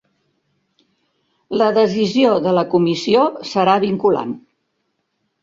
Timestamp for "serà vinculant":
3.53-4.35